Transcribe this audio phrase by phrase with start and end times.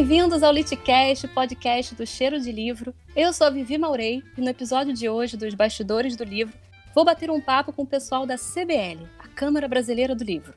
[0.00, 2.94] Bem-vindos ao Litcast, podcast do Cheiro de Livro.
[3.14, 6.54] Eu sou a Vivi Maurei e no episódio de hoje dos Bastidores do Livro
[6.94, 10.54] vou bater um papo com o pessoal da CBL, a Câmara Brasileira do Livro.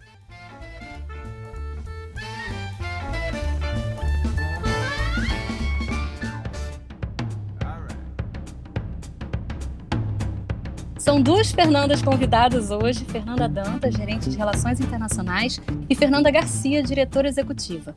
[10.98, 17.28] São duas Fernandas convidadas hoje, Fernanda Dantas, gerente de Relações Internacionais, e Fernanda Garcia, diretora
[17.28, 17.94] executiva.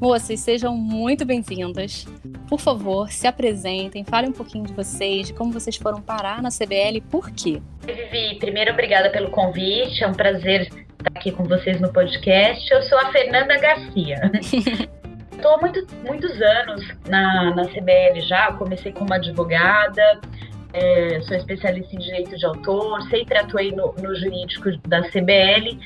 [0.00, 2.06] Moças, sejam muito bem-vindas.
[2.48, 6.48] Por favor, se apresentem, falem um pouquinho de vocês, de como vocês foram parar na
[6.48, 7.60] CBL e por quê.
[7.84, 12.72] Vivi, primeiro obrigada pelo convite, é um prazer estar aqui com vocês no podcast.
[12.72, 14.32] Eu sou a Fernanda Garcia.
[15.32, 20.18] Estou há muito, muitos anos na, na CBL já, comecei como advogada,
[20.72, 25.78] é, sou especialista em direito de autor, sempre atuei no, no jurídico da CBL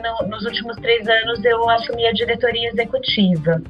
[0.00, 3.62] no, nos últimos três anos eu assumi a diretoria executiva.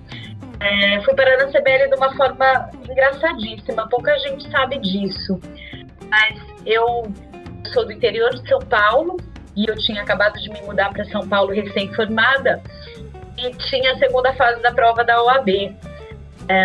[0.61, 5.41] É, fui parar na CBL de uma forma engraçadíssima, pouca gente sabe disso,
[6.09, 7.13] mas eu
[7.73, 9.17] sou do interior de São Paulo
[9.57, 12.63] e eu tinha acabado de me mudar para São Paulo recém-formada
[13.37, 15.75] e tinha a segunda fase da prova da OAB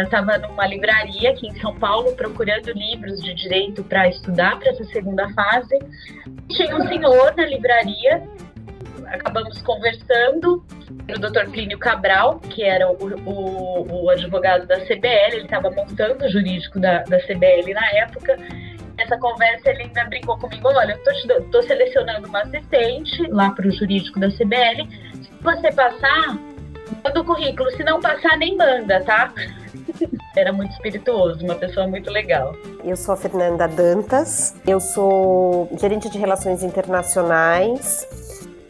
[0.04, 4.72] estava é, numa livraria aqui em São Paulo procurando livros de direito para estudar para
[4.72, 5.78] essa segunda fase.
[6.50, 8.24] Tinha um senhor na livraria,
[9.10, 11.50] acabamos conversando, o Dr.
[11.52, 16.80] Plínio Cabral, que era o, o, o advogado da CBL, ele estava montando o jurídico
[16.80, 18.38] da, da CBL na época.
[18.98, 23.72] Nessa conversa ele ainda brincou comigo, olha, eu estou selecionando uma assistente lá para o
[23.72, 24.88] jurídico da CBL.
[25.22, 26.38] Se você passar,
[27.04, 29.32] manda o currículo, se não passar, nem manda, tá?
[30.36, 32.56] Era muito espirituoso, uma pessoa muito legal.
[32.84, 38.08] Eu sou a Fernanda Dantas, eu sou gerente de relações internacionais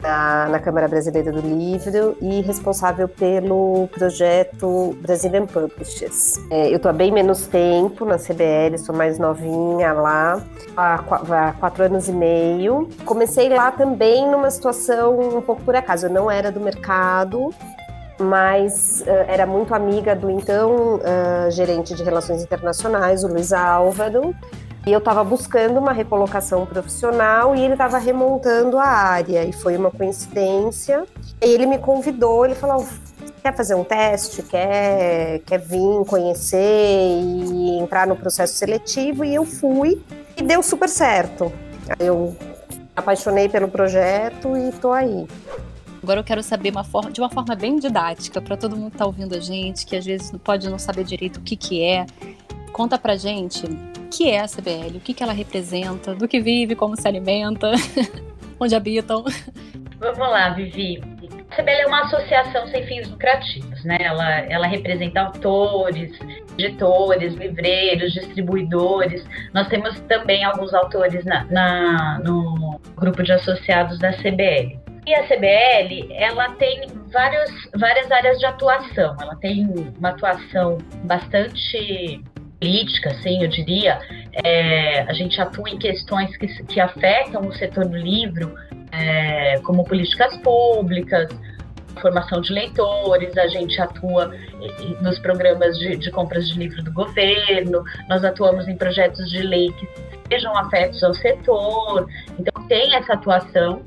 [0.02, 6.36] na, na, Câmara Brasileira do Livro e responsável pelo projeto Brazilian Publishers.
[6.50, 10.42] É, eu estou há bem menos tempo na CBL, sou mais novinha lá,
[10.76, 12.88] há, há, quatro anos e meio.
[13.04, 17.52] Comecei lá também numa situação um pouco por acaso, eu não era do mercado,
[18.18, 24.34] mas uh, era muito amiga do então uh, gerente de relações internacionais, o Luiz Álvaro,
[24.88, 29.76] e eu estava buscando uma recolocação profissional e ele estava remontando a área, e foi
[29.76, 31.04] uma coincidência.
[31.42, 32.86] E ele me convidou, ele falou:
[33.42, 39.44] quer fazer um teste, quer, quer vir conhecer e entrar no processo seletivo, e eu
[39.44, 40.02] fui,
[40.34, 41.52] e deu super certo.
[41.98, 42.34] Eu
[42.96, 45.26] apaixonei pelo projeto e estou aí.
[46.02, 48.94] Agora eu quero saber uma forma, de uma forma bem didática, para todo mundo que
[48.94, 52.06] está ouvindo a gente, que às vezes pode não saber direito o que, que é.
[52.72, 53.66] Conta pra gente
[54.10, 57.72] que é a CBL, o que, que ela representa, do que vive, como se alimenta,
[58.58, 59.24] onde habitam.
[59.98, 61.00] Vamos lá, Vivi.
[61.50, 63.96] A CBL é uma associação sem fins lucrativos, né?
[64.00, 66.16] Ela, ela representa autores,
[66.56, 69.24] editores, livreiros, distribuidores.
[69.52, 74.78] Nós temos também alguns autores na, na, no grupo de associados da CBL.
[75.06, 79.16] E a CBL, ela tem vários, várias áreas de atuação.
[79.20, 79.66] Ela tem
[79.98, 82.22] uma atuação bastante
[82.60, 83.98] política, assim, eu diria.
[84.44, 88.54] É, a gente atua em questões que, que afetam o setor do livro,
[88.92, 91.28] é, como políticas públicas,
[92.00, 94.32] formação de leitores, a gente atua
[95.00, 99.72] nos programas de, de, compras de livro do governo, nós atuamos em projetos de lei
[99.72, 99.88] que
[100.28, 102.08] sejam afetos ao setor,
[102.38, 103.82] então tem essa atuação.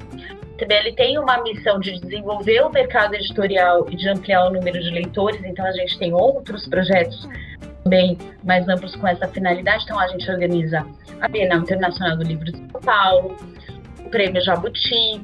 [0.57, 4.91] CBL tem uma missão de desenvolver o mercado editorial e de ampliar o número de
[4.91, 7.27] leitores, então a gente tem outros projetos
[7.85, 9.83] bem mais amplos com essa finalidade.
[9.83, 10.85] Então a gente organiza
[11.19, 13.37] a Bienal Internacional do Livro de São Paulo,
[13.99, 15.21] o Prêmio Jabuti,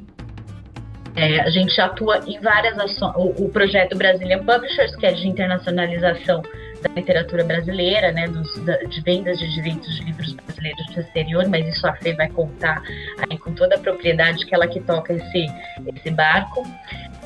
[1.18, 5.26] é, a gente atua em várias ações, o, o, projeto Brazilian Publishers, que é de
[5.26, 6.42] internacionalização
[6.80, 11.48] da literatura brasileira, né, dos, da, de vendas de direitos de livros brasileiros do exterior,
[11.48, 12.80] mas isso a Fê vai contar
[13.28, 15.46] aí com toda a propriedade que ela que toca esse,
[15.92, 16.64] esse barco.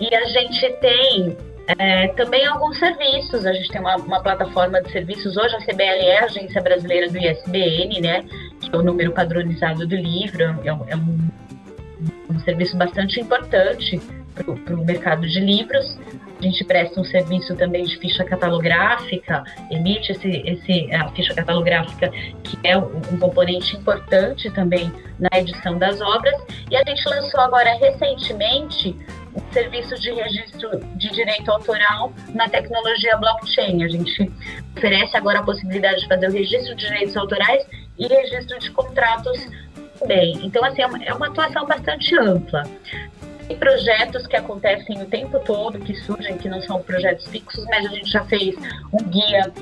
[0.01, 1.37] E a gente tem
[1.67, 5.82] é, também alguns serviços, a gente tem uma, uma, plataforma de serviços, hoje a CBL
[5.82, 8.25] é a Agência Brasileira do ISBN, né,
[8.61, 11.19] que é o número padronizado do livro, é um, é um,
[12.31, 14.00] um serviço bastante importante
[14.35, 15.99] para o mercado de livros.
[16.38, 22.11] A gente presta um serviço também de ficha catalográfica, emite esse, esse, a ficha catalográfica,
[22.43, 26.35] que é um componente importante também na edição das obras.
[26.69, 28.97] E a gente lançou agora recentemente
[29.34, 33.82] um serviço de registro de direito autoral na tecnologia blockchain.
[33.82, 34.31] A gente
[34.76, 37.67] oferece agora a possibilidade de fazer o registro de direitos autorais
[37.99, 39.46] e registro de contratos
[39.99, 40.38] também.
[40.43, 42.62] Então, assim, é uma, é uma atuação bastante ampla.
[43.46, 47.87] Tem projetos que acontecem o tempo todo, que surgem, que não são projetos fixos, mas
[47.87, 48.55] a gente já fez
[48.93, 49.52] um guia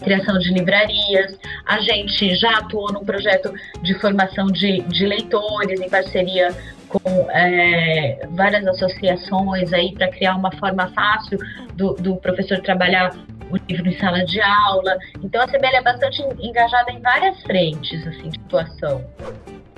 [0.00, 3.52] criação de livrarias, a gente já atuou num projeto
[3.82, 6.56] de formação de, de leitores em parceria
[6.90, 11.38] com é, várias associações aí para criar uma forma fácil
[11.74, 13.14] do, do professor trabalhar
[13.50, 14.96] o livro em sala de aula.
[15.22, 19.04] Então a CBL é bastante engajada em várias frentes assim, de atuação.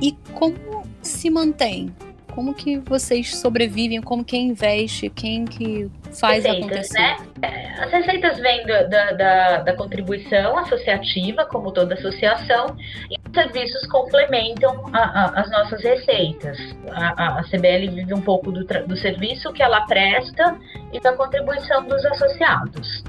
[0.00, 1.94] E como se mantém?
[2.34, 4.00] Como que vocês sobrevivem?
[4.00, 5.10] Como quem investe?
[5.10, 7.16] Quem que faz receitas, acontecer?
[7.38, 7.74] Né?
[7.78, 12.74] As receitas vêm da, da, da, contribuição associativa, como toda associação,
[13.10, 16.58] e os serviços complementam a, a, as nossas receitas.
[16.90, 20.56] A, a, CBL vive um pouco do, do serviço que ela presta
[20.92, 23.04] e da contribuição dos associados.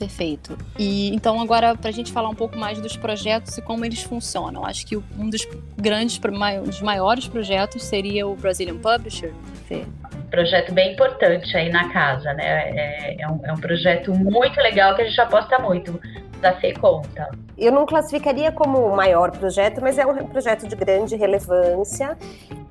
[0.00, 0.56] Perfeito.
[0.78, 4.02] E então agora para a gente falar um pouco mais dos projetos e como eles
[4.02, 4.64] funcionam.
[4.64, 6.18] Acho que um dos grandes,
[6.64, 9.30] dos maiores projetos seria o Brazilian Publisher.
[9.68, 9.84] Fê.
[10.30, 12.70] Projeto bem importante aí na casa, né?
[12.70, 16.00] É, é, um, é um projeto muito legal que a gente aposta muito
[16.40, 17.30] da Fê conta.
[17.56, 22.16] Eu não classificaria como o maior projeto, mas é um projeto de grande relevância.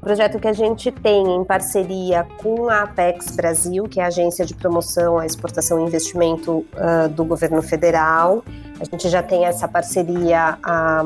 [0.01, 4.45] Projeto que a gente tem em parceria com a Apex Brasil, que é a agência
[4.45, 8.43] de promoção à exportação e investimento uh, do governo federal.
[8.79, 11.03] A gente já tem essa parceria há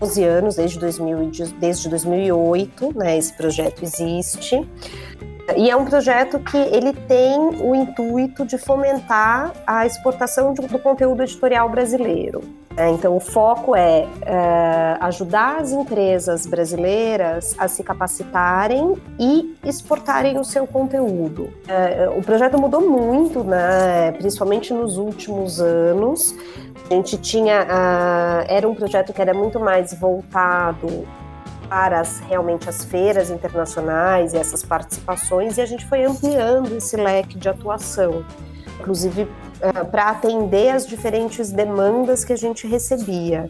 [0.00, 4.66] 12 anos, desde, 2000, desde 2008, né, esse projeto existe.
[5.56, 11.22] E é um projeto que ele tem o intuito de fomentar a exportação do conteúdo
[11.22, 12.42] editorial brasileiro.
[12.78, 20.38] É, então, o foco é, é, ajudar as empresas brasileiras a se capacitarem e exportarem
[20.38, 21.52] o seu conteúdo.
[21.66, 26.36] É, o projeto mudou muito, né, principalmente nos últimos anos.
[26.88, 27.64] A gente tinha.
[27.64, 31.06] Uh, era um projeto que era muito mais voltado
[31.68, 36.96] para as, realmente as feiras internacionais e essas participações, e a gente foi ampliando esse
[36.96, 38.24] leque de atuação,
[38.80, 43.48] inclusive uh, para atender as diferentes demandas que a gente recebia.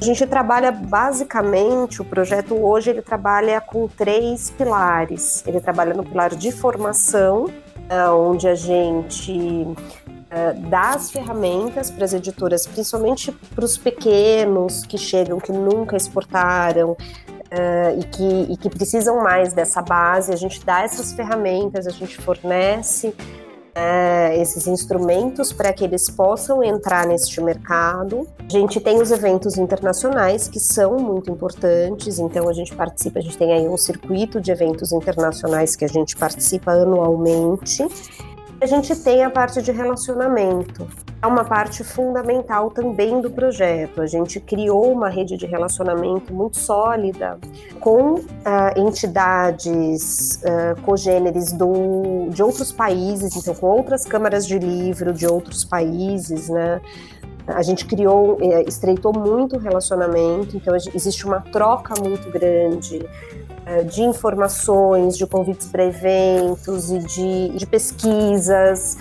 [0.00, 5.44] A gente trabalha basicamente, o projeto hoje ele trabalha com três pilares.
[5.46, 12.06] Ele trabalha no pilar de formação, uh, onde a gente uh, dá as ferramentas para
[12.06, 16.96] as editoras, principalmente para os pequenos que chegam, que nunca exportaram,
[17.50, 20.32] Uh, e, que, e que precisam mais dessa base.
[20.32, 26.62] A gente dá essas ferramentas, a gente fornece uh, esses instrumentos para que eles possam
[26.62, 28.28] entrar neste mercado.
[28.38, 33.22] A gente tem os eventos internacionais que são muito importantes, então a gente participa, a
[33.22, 37.84] gente tem aí um circuito de eventos internacionais que a gente participa anualmente
[38.60, 40.86] a gente tem a parte de relacionamento.
[41.22, 44.00] É uma parte fundamental também do projeto.
[44.00, 47.38] A gente criou uma rede de relacionamento muito sólida
[47.78, 48.24] com uh,
[48.74, 55.62] entidades uh, cogêneres do, de outros países, então com outras câmaras de livro de outros
[55.62, 56.80] países, né?
[57.46, 63.04] A gente criou, eh, estreitou muito o relacionamento, então existe uma troca muito grande
[63.66, 68.96] é, de informações, de convites para eventos e de, de pesquisas,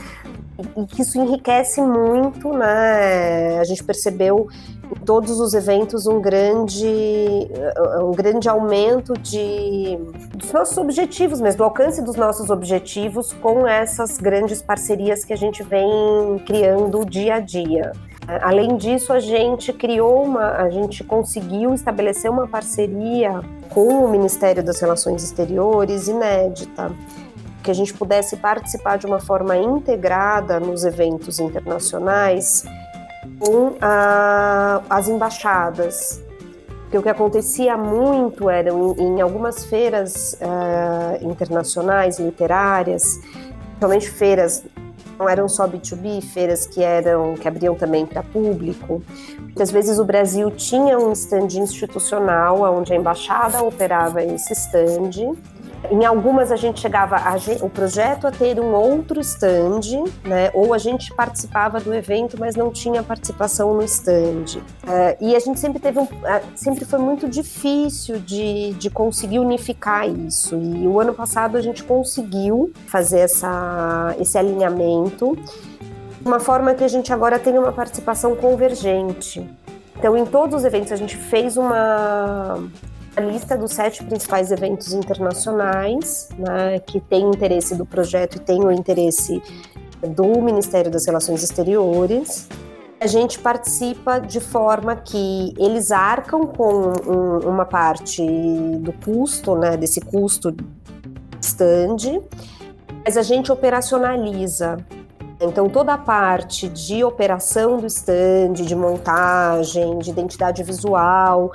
[0.76, 3.60] e, que isso enriquece muito, né?
[3.60, 4.48] A gente percebeu
[4.92, 6.88] em todos os eventos um grande,
[8.02, 9.98] um grande aumento de,
[10.36, 15.38] dos nossos objetivos, mas do alcance dos nossos objetivos com essas grandes parcerias que a
[15.38, 15.90] gente vem
[16.46, 17.92] criando dia a dia.
[18.42, 24.64] Além disso, a gente criou uma, a gente conseguiu estabelecer uma parceria com o Ministério
[24.64, 26.92] das Relações Exteriores inédita,
[27.64, 32.64] que a gente pudesse participar de uma forma integrada nos eventos internacionais
[33.40, 36.22] com a, as embaixadas.
[36.84, 43.20] Porque o que acontecia muito era em, em algumas feiras uh, internacionais literárias,
[43.70, 44.64] principalmente feiras
[45.20, 49.04] não eram só B2B, feiras que eram que abriam também para público.
[49.38, 55.36] Muitas vezes o Brasil tinha um stand institucional onde a embaixada operava esse stand
[55.90, 60.52] em algumas a gente chegava, a o projeto a ter um outro stand, né?
[60.54, 64.60] Ou a gente participava do evento, mas não tinha participação no stand.
[64.84, 69.40] Uh, e a gente sempre teve um, uh, sempre foi muito difícil de, de conseguir
[69.40, 70.56] unificar isso.
[70.56, 75.38] E o ano passado a gente conseguiu fazer essa, esse alinhamento
[76.24, 79.50] uma forma que a gente agora tem uma participação convergente.
[79.98, 82.70] Então, em todos os eventos, a gente fez uma,
[83.20, 88.64] a lista dos sete principais eventos internacionais né, que tem interesse do projeto e tem
[88.64, 89.44] o interesse
[90.16, 92.48] do Ministério das Relações Exteriores.
[92.98, 98.26] A gente participa de forma que eles arcam com um, uma parte
[98.80, 100.56] do custo, né, desse custo
[101.42, 102.22] stand,
[103.04, 104.78] mas a gente operacionaliza.
[105.42, 111.52] Então, toda a parte de operação do stand, de montagem, de identidade visual,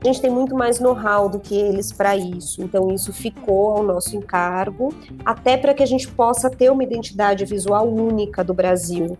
[0.00, 2.62] a gente tem muito mais know-how do que eles para isso.
[2.62, 7.44] Então, isso ficou ao nosso encargo, até para que a gente possa ter uma identidade
[7.44, 9.18] visual única do Brasil,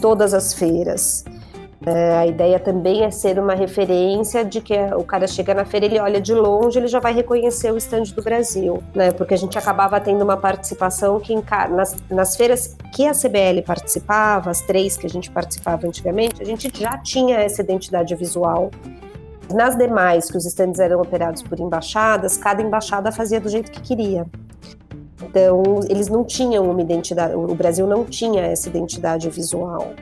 [0.00, 1.24] todas as feiras.
[1.84, 5.86] É, a ideia também é ser uma referência de que o cara chega na feira,
[5.86, 9.12] ele olha de longe, ele já vai reconhecer o estande do Brasil, né?
[9.12, 11.34] Porque a gente acabava tendo uma participação que
[11.70, 16.44] nas, nas feiras que a CBL participava, as três que a gente participava antigamente, a
[16.44, 18.70] gente já tinha essa identidade visual.
[19.52, 23.80] Nas demais, que os estandes eram operados por embaixadas, cada embaixada fazia do jeito que
[23.80, 24.26] queria.
[25.22, 29.94] Então, eles não tinham uma identidade, o Brasil não tinha essa identidade visual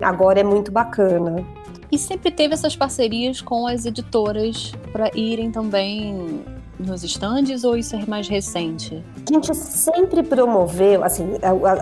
[0.00, 1.44] agora é muito bacana.
[1.90, 6.42] E sempre teve essas parcerias com as editoras para irem também
[6.78, 9.04] nos estandes ou isso é mais recente?
[9.28, 11.32] A gente sempre promoveu, assim,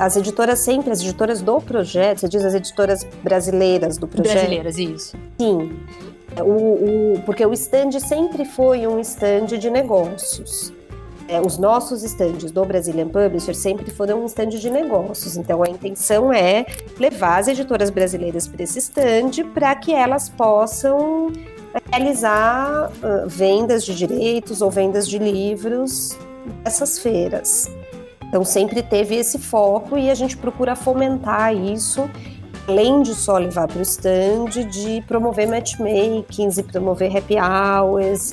[0.00, 4.32] as editoras sempre, as editoras do projeto, você diz as editoras brasileiras do projeto?
[4.32, 5.16] Brasileiras, isso.
[5.38, 5.78] Sim.
[6.42, 10.72] O, o, porque o stand sempre foi um stand de negócios
[11.28, 15.36] é, os nossos estandes do Brazilian Publisher sempre foram um stand de negócios.
[15.36, 16.64] Então a intenção é
[16.98, 21.30] levar as editoras brasileiras para esse stand para que elas possam
[21.92, 26.18] realizar uh, vendas de direitos ou vendas de livros
[26.64, 27.70] nessas feiras.
[28.26, 32.08] Então sempre teve esse foco e a gente procura fomentar isso,
[32.68, 38.32] além de só levar para o stand, de promover matchmakings e promover happy hours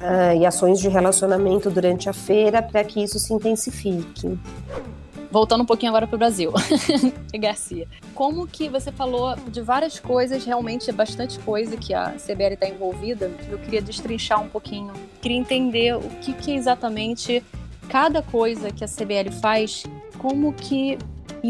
[0.00, 4.38] uh, e ações de relacionamento durante a feira para que isso se intensifique.
[5.30, 6.52] Voltando um pouquinho agora para o Brasil,
[7.34, 7.88] Garcia.
[8.14, 12.68] Como que você falou de várias coisas, realmente é bastante coisa que a CBL está
[12.68, 13.32] envolvida.
[13.50, 17.42] Eu queria destrinchar um pouquinho, queria entender o que, que exatamente
[17.88, 19.82] cada coisa que a CBL faz,
[20.18, 20.96] como que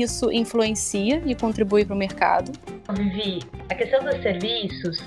[0.00, 2.52] isso influencia e contribui para o mercado.
[2.92, 5.02] Vivi, a questão dos serviços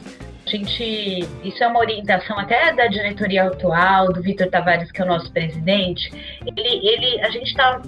[0.48, 5.03] a gente, isso é uma orientação até da diretoria atual, do Vitor Tavares, que é
[5.03, 6.10] o nosso presidente.
[6.46, 7.82] Ele, ele, a gente está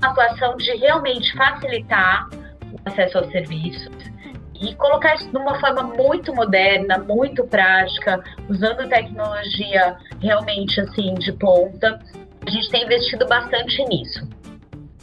[0.00, 3.90] na atuação de realmente facilitar o acesso aos serviços
[4.60, 11.32] e colocar isso de uma forma muito moderna, muito prática, usando tecnologia realmente assim de
[11.32, 11.98] ponta.
[12.46, 14.28] A gente tem investido bastante nisso.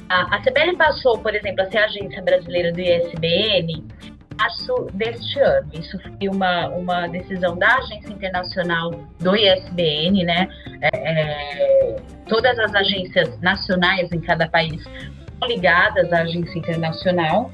[0.10, 3.84] A, a CBL passou, por exemplo, a ser agência brasileira do ISBN
[4.38, 5.70] março deste ano.
[5.74, 10.48] Isso foi uma, uma decisão da Agência Internacional do ISBN, né?
[10.82, 11.96] É, é,
[12.28, 17.52] todas as agências nacionais em cada país são ligadas à agência internacional.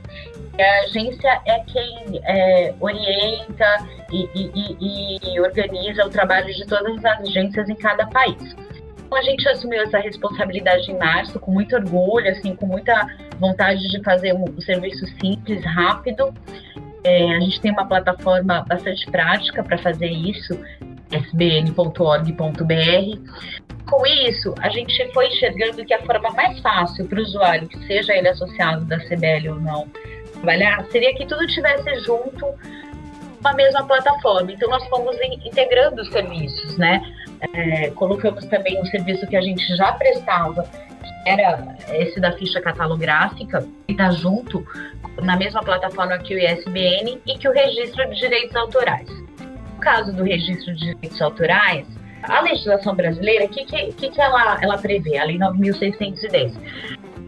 [0.58, 7.04] E a agência é quem é, orienta e, e, e, organiza o trabalho de todas
[7.06, 8.56] as agências em cada país.
[9.10, 12.94] Então, a gente assumiu essa responsabilidade em março com muito orgulho, assim, com muita
[13.40, 16.32] vontade de fazer um, serviço simples, rápido
[17.04, 20.60] é, a gente tem uma plataforma bastante prática para fazer isso,
[21.12, 22.34] sbn.org.br.
[23.90, 27.80] Com isso, a gente foi enxergando que a forma mais fácil para o usuário, que
[27.88, 29.88] seja ele associado da CBL ou não,
[30.34, 32.46] trabalhar, seria que tudo tivesse junto
[33.40, 34.52] uma mesma plataforma.
[34.52, 37.02] Então, nós fomos integrando os serviços, né?
[37.42, 42.60] É, colocamos também um serviço que a gente já prestava, que era esse da ficha
[42.62, 44.66] catalográfica, que está junto
[45.22, 49.10] na mesma plataforma que o ISBN e que o registro de direitos autorais.
[49.10, 51.88] No caso do registro de direitos autorais,
[52.24, 55.18] a legislação brasileira, o que, que, que, ela, ela prevê?
[55.18, 56.54] A Lei 9.610.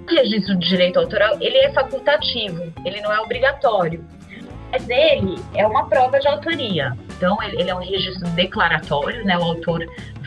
[0.09, 4.05] O registro de direito autoral, ele é facultativo, ele não é obrigatório.
[4.71, 6.97] Mas ele é uma prova de autoria.
[7.17, 9.37] Então, ele, ele é um registro declaratório, né?
[9.37, 9.85] O autor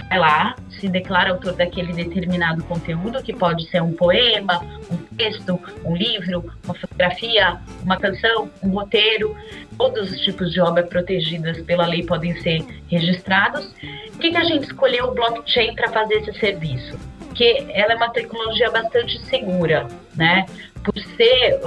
[0.09, 4.61] vai lá, se declara autor daquele determinado conteúdo, que pode ser um poema,
[4.91, 9.35] um texto, um livro, uma fotografia, uma canção, um roteiro.
[9.79, 13.75] Todos os tipos de obras protegidas pela lei podem ser registrados.
[14.13, 16.99] Por que, que a gente escolheu o blockchain para fazer esse serviço?
[17.19, 20.47] Porque ela é uma tecnologia bastante segura, né?
[20.85, 21.61] Por ser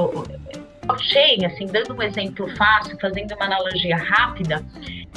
[0.88, 4.64] blockchain, assim, dando um exemplo fácil, fazendo uma analogia rápida,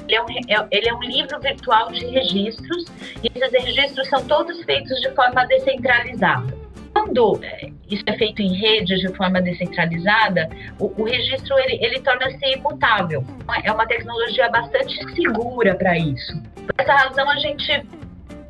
[0.06, 2.84] ele é, um, é, ele é um livro virtual de registros
[3.22, 6.58] e esses registros são todos feitos de forma descentralizada.
[6.92, 12.00] Quando é, isso é feito em rede de forma descentralizada, o, o registro ele, ele
[12.00, 13.24] torna-se imutável.
[13.62, 16.42] É uma tecnologia bastante segura para isso.
[16.56, 17.86] Por essa razão, a gente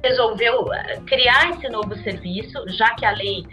[0.02, 3.44] resolveu é, criar esse novo serviço, já que a lei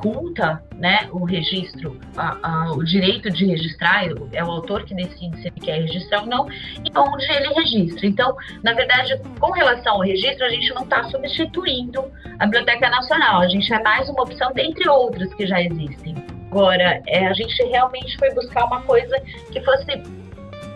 [0.00, 5.36] faculta né, o registro, a, a, o direito de registrar, é o autor que decide
[5.40, 8.06] se ele quer registrar ou não, e onde ele registra.
[8.06, 13.42] Então, na verdade, com relação ao registro, a gente não está substituindo a Biblioteca Nacional,
[13.42, 16.14] a gente é mais uma opção dentre outras que já existem.
[16.50, 19.20] Agora, é, a gente realmente foi buscar uma coisa
[19.52, 20.02] que fosse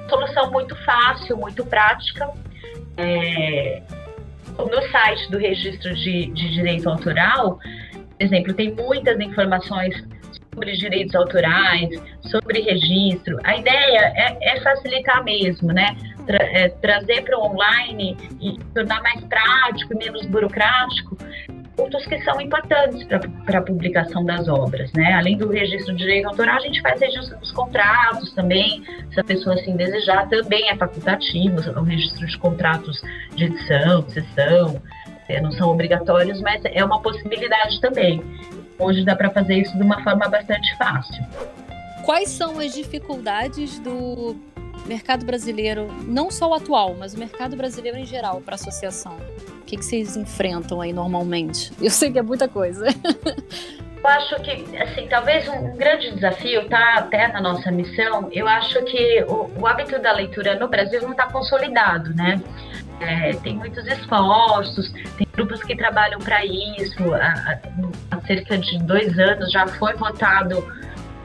[0.08, 2.30] solução muito fácil, muito prática.
[2.96, 3.82] É,
[4.58, 7.58] no site do registro de, de direito autoral,
[8.18, 9.94] exemplo, tem muitas informações
[10.52, 11.88] sobre direitos autorais,
[12.22, 13.38] sobre registro.
[13.44, 15.96] A ideia é, é facilitar mesmo, né?
[16.26, 21.16] Tra é, trazer para o online e tornar mais prático e menos burocrático
[21.76, 23.04] pontos que são importantes
[23.44, 25.12] para a publicação das obras, né?
[25.14, 29.24] Além do registro de direito autoral, a gente faz registro dos contratos também, se a
[29.24, 33.02] pessoa assim desejar, também é facultativo, o registro de contratos
[33.34, 34.80] de edição, de sessão,
[35.40, 38.22] não são obrigatórios, mas é uma possibilidade também.
[38.78, 41.24] Hoje dá para fazer isso de uma forma bastante fácil.
[42.04, 44.36] Quais são as dificuldades do
[44.86, 49.16] mercado brasileiro, não só o atual, mas o mercado brasileiro em geral para a associação?
[49.60, 51.72] O que, que vocês enfrentam aí normalmente?
[51.80, 52.86] Eu sei que é muita coisa.
[54.04, 58.84] Eu acho que, assim, talvez um grande desafio, tá até na nossa missão, eu acho
[58.84, 62.38] que o, o hábito da leitura no Brasil não está consolidado, né?
[63.04, 67.12] É, tem muitos esforços, tem grupos que trabalham para isso.
[67.14, 67.58] Há,
[68.10, 70.66] há, cerca de dois anos já foi votado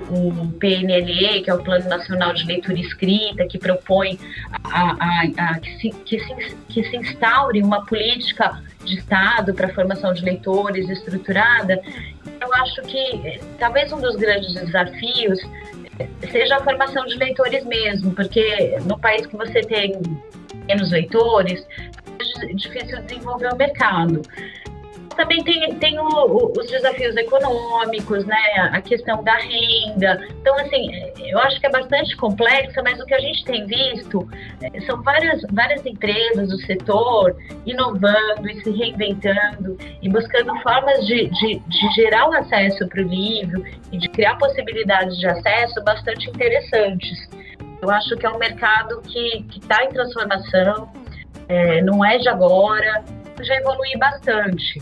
[0.10, 4.20] o PNLE, que é o Plano Nacional de Leitura Escrita, que propõe
[4.64, 9.68] a, a, a que, se, que, se, que se instaure uma política de Estado para
[9.68, 11.80] a formação de leitores estruturada.
[12.42, 15.40] Eu acho que talvez um dos grandes desafios
[16.32, 20.02] seja a formação de leitores mesmo, porque no país que você tem
[20.70, 21.66] menos leitores,
[22.42, 24.22] é difícil desenvolver o mercado
[25.20, 28.70] também tem, tem o, o, os desafios econômicos, né?
[28.72, 30.26] A questão da renda.
[30.40, 34.26] Então, assim, eu acho que é bastante complexa, mas o que a gente tem visto
[34.62, 41.28] é, são várias, várias empresas do setor inovando e se reinventando e buscando formas de,
[41.28, 46.30] de, de gerar o acesso para o livro e de criar possibilidades de acesso bastante
[46.30, 47.28] interessantes.
[47.82, 50.92] Eu acho que é um mercado que está em transformação,
[51.48, 53.04] é, não é de agora,
[53.42, 54.82] já evolui bastante.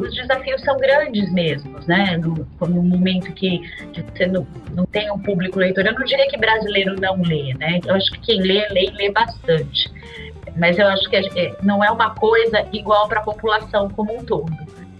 [0.00, 2.16] Os desafios são grandes mesmo, né?
[2.16, 3.58] No, no momento que,
[3.92, 7.52] que, você não, não tem um público leitor, eu não diria que brasileiro não lê,
[7.54, 7.80] né?
[7.84, 9.92] Eu acho que quem lê, lê e lê bastante.
[10.56, 14.24] Mas eu acho que é, não é uma coisa igual para a população como um
[14.24, 14.50] todo.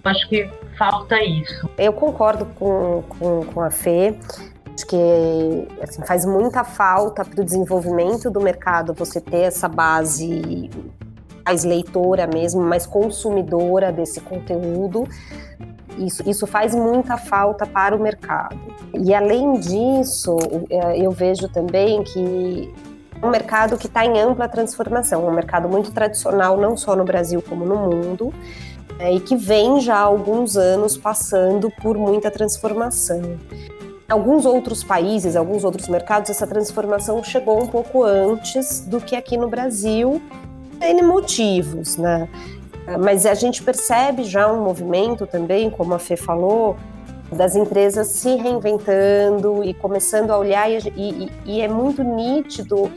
[0.05, 1.68] Eu acho que falta isso.
[1.79, 4.14] Eu concordo com, com, com a Fê.
[4.77, 10.71] Acho que assim, faz muita falta para o desenvolvimento do mercado você ter essa base
[11.47, 15.09] mais leitora mesmo, mais consumidora desse conteúdo.
[15.97, 18.59] Isso, isso faz muita falta para o mercado.
[18.93, 20.37] E além disso,
[20.69, 22.75] é, eu vejo também que
[23.23, 27.03] é um mercado que está em ampla transformação, um mercado muito tradicional, não só no
[27.03, 28.31] Brasil como no mundo,
[28.99, 33.23] é, e que vem já há alguns anos passando por muita transformação.
[34.09, 39.37] Alguns outros países, alguns outros mercados, essa transformação chegou um pouco antes do que aqui
[39.37, 40.23] no Brasil,
[40.81, 42.29] N motivos, né?
[43.01, 46.77] Mas a gente percebe já um movimento também, como a Fê falou,
[47.33, 52.88] das empresas se reinventando e começando a olhar, e, e, e é muito nítido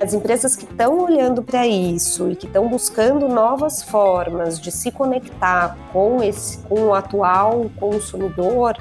[0.00, 4.90] as empresas que estão olhando para isso e que estão buscando novas formas de se
[4.90, 8.78] conectar com, esse, com o atual consumidor,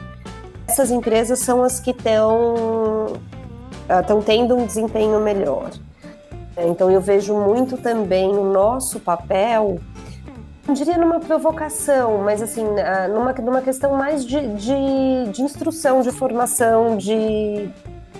[0.67, 3.13] essas empresas são as que estão
[4.01, 5.71] estão tendo um desempenho melhor.
[6.57, 9.79] Então eu vejo muito também o nosso papel,
[10.67, 12.65] não diria numa provocação, mas assim,
[13.13, 17.69] numa, numa questão mais de, de, de instrução, de formação, de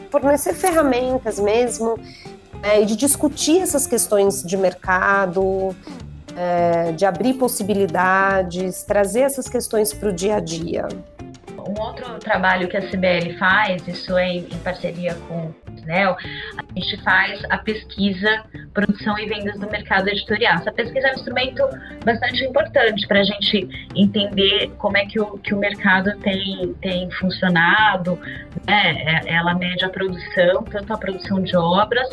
[0.10, 2.00] fornecer ferramentas mesmo,
[2.64, 5.76] é, e de discutir essas questões de mercado,
[6.38, 10.88] é, de abrir possibilidades, trazer essas questões para o dia a dia.
[11.68, 16.16] Um outro trabalho que a CBL faz, isso é em, em parceria com Snell,
[16.58, 20.56] a gente faz a pesquisa, produção e vendas do mercado editorial.
[20.56, 21.64] Essa pesquisa é um instrumento
[22.04, 27.10] bastante importante para a gente entender como é que o, que o mercado tem, tem
[27.12, 28.20] funcionado,
[28.66, 29.22] né?
[29.26, 32.10] É, ela mede a produção, tanto a produção de obras,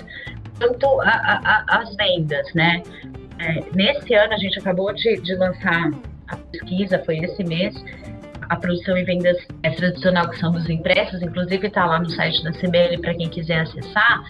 [0.58, 2.82] quanto a, a, a, as vendas, né?
[3.38, 5.90] É, nesse ano a gente acabou de, de lançar
[6.28, 7.74] a pesquisa, foi esse mês,
[8.48, 12.42] a produção e vendas é tradicional, que são dos impressos, inclusive está lá no site
[12.42, 14.22] da CBL para quem quiser acessar.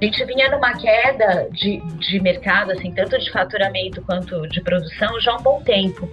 [0.00, 5.20] A gente vinha numa queda de, de mercado, assim, tanto de faturamento quanto de produção,
[5.20, 6.10] já há um bom tempo.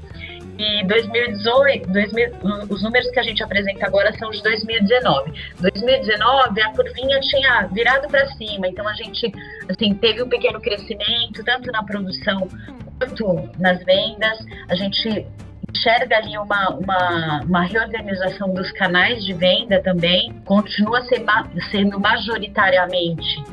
[0.58, 2.30] E 2018, 2000,
[2.70, 5.34] os números que a gente apresenta agora são de 2019.
[5.60, 9.32] 2019 a curvinha tinha virado para cima, então a gente
[9.68, 12.48] assim teve um pequeno crescimento tanto na produção
[13.00, 14.38] quanto nas vendas.
[14.70, 15.26] A gente
[15.74, 21.24] enxerga ali uma, uma, uma, reorganização dos canais de venda também, continua ser,
[21.72, 23.44] sendo majoritariamente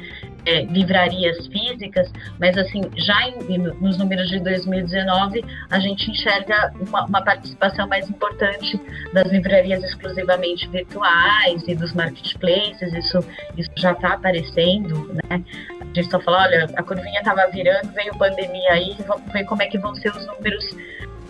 [0.46, 7.04] é, livrarias físicas, mas assim, já em, nos números de 2019, a gente enxerga uma,
[7.04, 8.80] uma, participação mais importante
[9.12, 13.18] das livrarias exclusivamente virtuais e dos marketplaces, isso,
[13.56, 15.42] isso já está aparecendo, né?
[15.80, 19.62] A gente só fala, olha, a curvinha estava virando, veio pandemia aí, vamos ver como
[19.62, 20.64] é que vão ser os números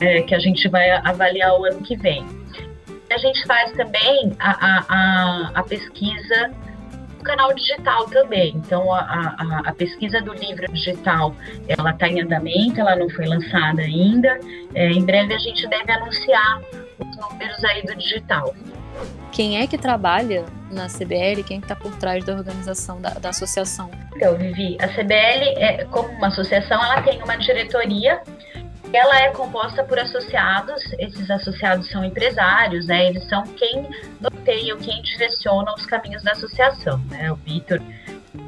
[0.00, 2.24] é, que a gente vai avaliar o ano que vem.
[3.10, 6.50] A gente faz também a, a, a pesquisa
[7.18, 8.52] no canal digital também.
[8.56, 11.34] Então, a, a, a, pesquisa do livro digital,
[11.66, 14.38] ela está em andamento, ela não foi lançada ainda.
[14.74, 16.60] É, em breve a gente deve anunciar
[16.98, 18.54] os números aí do digital.
[19.32, 21.42] Quem é que trabalha na CBL?
[21.46, 23.90] Quem está por trás da organização da, da associação?
[24.16, 28.20] Então, Vivi, a CBL, é, como uma associação, ela tem uma diretoria
[28.92, 33.08] ela é composta por associados, esses associados são empresários, né?
[33.08, 33.86] Eles são quem
[34.20, 37.30] norteiam, quem direciona os caminhos da associação, né?
[37.30, 37.80] O Vitor,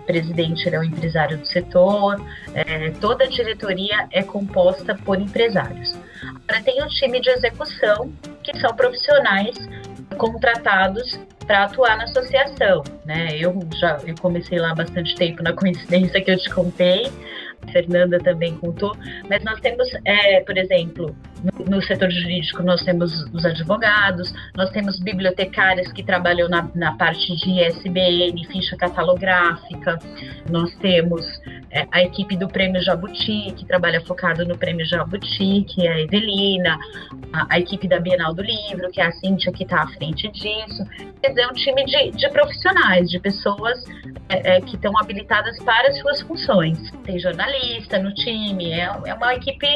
[0.06, 2.24] presidente, ele é o empresário do setor,
[2.54, 5.96] é, toda a diretoria é composta por empresários.
[6.48, 9.56] Agora tem um time de execução, que são profissionais
[10.16, 13.36] contratados para atuar na associação, né?
[13.36, 17.10] Eu já eu comecei lá bastante tempo na coincidência que eu te contei,
[17.72, 18.96] Fernanda também contou,
[19.28, 24.70] mas nós temos, é, por exemplo, no, no, setor jurídico nós temos os advogados, nós
[24.70, 29.98] temos bibliotecárias que trabalham na, na parte de ISBN, ficha catalográfica,
[30.50, 31.24] nós temos
[31.70, 36.00] é, a equipe do Prêmio Jabuti, que trabalha focado no Prêmio Jabuti, que é a
[36.00, 36.78] Evelina,
[37.32, 40.28] a, a equipe da Bienal do Livro, que é a Cíntia que está à frente
[40.32, 40.84] disso.
[41.22, 43.84] Quer dizer, é um time de, de profissionais, de pessoas
[44.28, 46.90] é, é, que estão habilitadas para as suas funções.
[47.04, 49.66] Tem jornalista no time, é, é uma equipe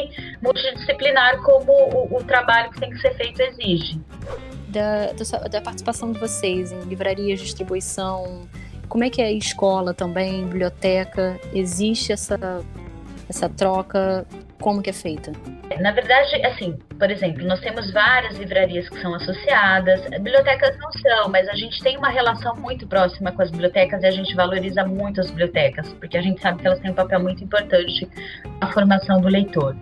[0.41, 4.01] multidisciplinar como o, o, trabalho que tem que ser feito exige.
[4.67, 8.45] Da, da, da participação de vocês em livrarias, distribuição,
[8.87, 11.39] como é que é a escola também, biblioteca?
[11.53, 12.63] Existe essa,
[13.27, 14.25] essa troca?
[14.59, 15.31] Como que é feita?
[15.79, 21.29] Na verdade, assim, por exemplo, nós temos várias livrarias que são associadas, bibliotecas não são,
[21.29, 24.85] mas a gente tem uma relação muito próxima com as bibliotecas e a gente valoriza
[24.85, 28.09] muito as bibliotecas, porque a gente sabe que elas têm um papel muito importante
[28.61, 29.75] na formação do leitor.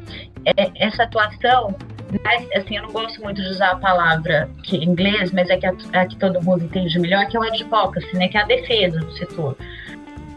[0.45, 1.75] É, essa atuação
[2.23, 5.57] mas, assim, eu não gosto muito de usar a palavra que, em inglês, mas é
[5.57, 8.27] que, a que todo mundo entende melhor, que é o advocacy, né?
[8.27, 9.57] Que é a defesa do setor.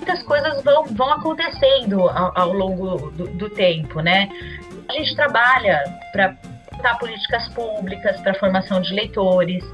[0.07, 4.29] Muitas coisas vão, vão acontecendo ao, ao longo do, do tempo, né?
[4.89, 6.37] A gente trabalha para
[6.99, 9.65] políticas públicas para formação de leitores.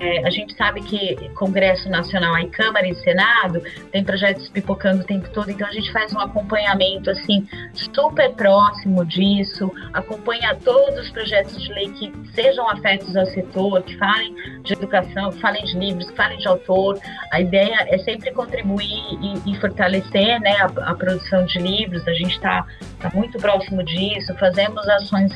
[0.00, 5.28] É, a gente sabe que Congresso Nacional, Câmara e Senado, tem projetos pipocando o tempo
[5.30, 11.60] todo, então a gente faz um acompanhamento assim super próximo disso, acompanha todos os projetos
[11.62, 16.10] de lei que sejam afetos ao setor, que falem de educação, que falem de livros,
[16.10, 16.98] que falem de autor.
[17.32, 18.86] A ideia é sempre contribuir
[19.20, 22.06] e, e fortalecer né, a, a, produção de livros.
[22.06, 22.66] A gente está
[22.98, 25.32] tá muito próximo disso, fazemos ações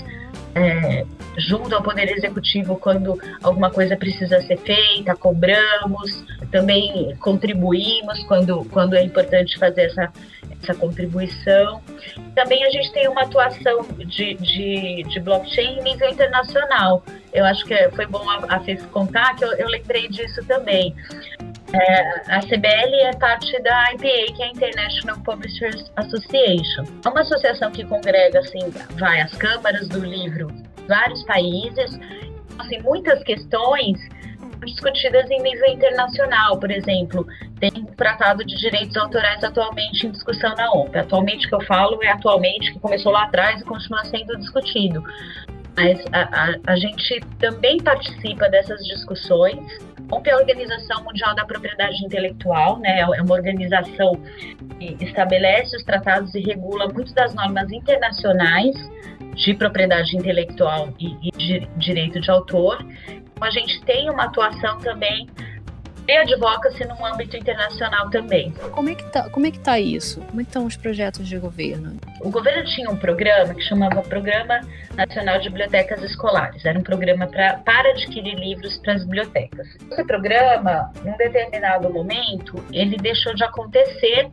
[0.55, 1.05] é,
[1.37, 8.95] junto ao Poder Executivo quando alguma coisa precisa ser feita, cobramos, também contribuímos quando, quando
[8.95, 10.13] é importante fazer essa,
[10.63, 11.83] essa contribuição.
[12.35, 17.03] Também a gente tem uma atuação de, de, de blockchain em nível internacional.
[17.33, 20.95] Eu acho que foi bom a, a contar, que eu, eu lembrei disso também.
[21.75, 26.85] É, a CBL é parte da IPA, que é a International Publishers Association.
[27.05, 30.47] É uma associação que congrega assim, vai as câmaras do livro
[30.87, 31.99] vários países.
[32.61, 33.99] Assim, muitas questões
[34.65, 37.27] discutidas em nível internacional, por exemplo,
[37.59, 40.91] tem um tratado de direitos autorais atualmente em discussão na ONU.
[40.95, 45.03] Atualmente que eu falo é atualmente que começou lá atrás e continua sendo discutido.
[45.77, 49.61] Mas a, a, a gente também participa dessas discussões
[50.11, 53.01] OMP é a Organização Mundial da Propriedade Intelectual, né?
[53.01, 54.13] É uma organização
[54.79, 58.77] que estabelece os tratados e regula muitas das normas internacionais
[59.35, 62.85] de propriedade intelectual e, e de direito de autor.
[63.09, 65.27] Então, a gente tem uma atuação também
[66.07, 68.53] e advocacy no âmbito internacional também.
[68.71, 70.21] Como é que tá, como é que tá isso?
[70.23, 71.99] Como é estão os projetos de governo?
[72.21, 74.61] O governo tinha um programa que chamava Programa
[74.95, 76.65] Nacional de Bibliotecas Escolares.
[76.65, 79.67] Era um programa pra, para adquirir livros para as bibliotecas.
[79.91, 84.31] Esse programa, num determinado momento, ele deixou de acontecer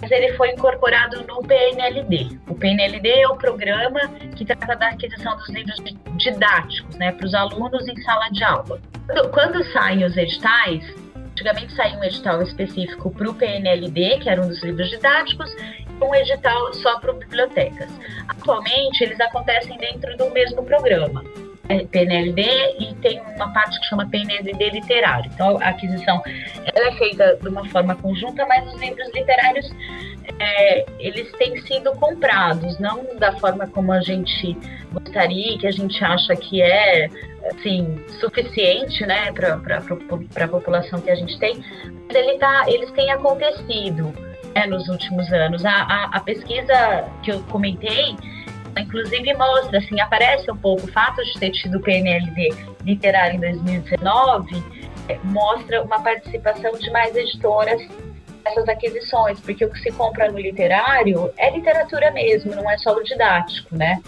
[0.00, 2.38] mas ele foi incorporado no PNLD.
[2.46, 4.00] O PNLD é o programa
[4.36, 5.82] que trata da aquisição dos livros
[6.18, 8.80] didáticos né, para os alunos em sala de aula.
[9.06, 10.93] Quando, quando saem os editais,
[11.34, 16.04] antigamente saía um edital específico para o PNLD, que era um dos livros didáticos, e
[16.04, 17.90] um edital só para bibliotecas.
[18.28, 21.24] Atualmente, eles acontecem dentro do mesmo programa.
[21.68, 22.42] É PNLD
[22.78, 25.30] e tem uma parte que chama PNLD literário.
[25.32, 26.22] Então, a aquisição
[26.74, 29.70] ela é feita de uma forma conjunta, mas os livros literários
[30.38, 34.56] é, eles têm sido comprados, não da forma como a gente
[34.92, 37.08] gostaria, que a gente acha que é
[37.52, 39.58] assim, suficiente né, para
[40.44, 41.62] a população que a gente tem,
[42.06, 44.12] mas ele tá, eles têm acontecido
[44.54, 45.64] né, nos últimos anos.
[45.64, 48.16] A, a, a pesquisa que eu comentei
[48.80, 53.40] inclusive mostra, assim, aparece um pouco o fato de ter tido o PNLD literário em
[53.40, 54.62] 2019,
[55.08, 57.80] é, mostra uma participação de mais editoras
[58.44, 62.94] nessas aquisições, porque o que se compra no literário é literatura mesmo, não é só
[62.94, 64.02] o didático, né?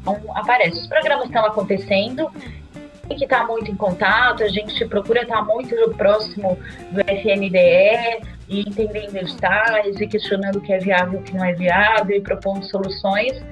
[0.00, 0.80] Então, aparece.
[0.80, 2.30] Os programas estão acontecendo,
[3.08, 6.58] tem que estar muito em contato, a gente procura estar muito próximo
[6.90, 11.44] do FNDE e entendendo editais e questionando o que é viável e o que não
[11.44, 13.42] é viável e propondo soluções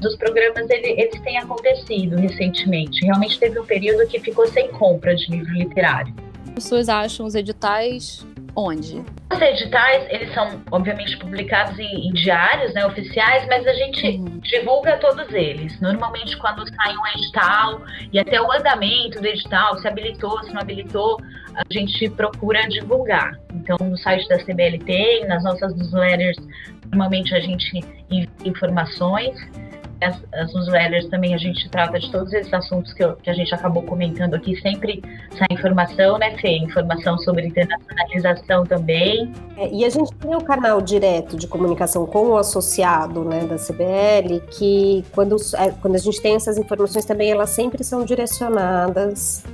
[0.00, 3.04] dos programas ele, eles têm acontecido recentemente.
[3.04, 6.14] Realmente teve um período que ficou sem compra de livro literário.
[6.48, 9.04] As pessoas acham os editais onde?
[9.30, 14.38] Os editais, eles são obviamente publicados em, em diários né, oficiais, mas a gente uhum.
[14.38, 15.78] divulga todos eles.
[15.80, 20.62] Normalmente quando sai um edital e até o andamento do edital, se habilitou, se não
[20.62, 21.20] habilitou,
[21.54, 23.38] a gente procura divulgar.
[23.52, 26.38] Então no site da CBLT, nas nossas newsletters,
[26.90, 29.36] normalmente a gente envia informações
[30.00, 33.32] as, as newsletters também a gente trata de todos esses assuntos que, eu, que a
[33.32, 35.02] gente acabou comentando aqui, sempre
[35.36, 36.56] sai informação, né, Fê?
[36.58, 39.32] Informação sobre internacionalização também.
[39.56, 43.56] É, e a gente tem o canal direto de comunicação com o associado né, da
[43.56, 49.44] CBL, que quando, é, quando a gente tem essas informações também, elas sempre são direcionadas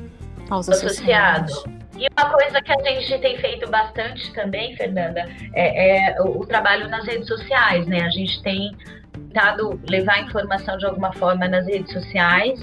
[0.51, 1.65] aos associados.
[1.97, 6.47] E uma coisa que a gente tem feito bastante também, Fernanda, é, é o, o,
[6.47, 8.01] trabalho nas redes sociais, né?
[8.01, 8.73] A gente tem
[9.33, 12.61] tentado levar informação de alguma forma nas redes sociais